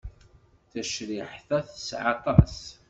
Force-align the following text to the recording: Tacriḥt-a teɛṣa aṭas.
Tacriḥt-a 0.71 1.57
teɛṣa 1.67 1.99
aṭas. 2.13 2.57